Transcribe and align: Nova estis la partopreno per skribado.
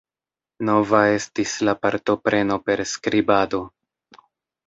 Nova 0.69 1.01
estis 1.17 1.51
la 1.67 1.75
partopreno 1.83 2.57
per 2.69 2.83
skribado. 2.95 3.59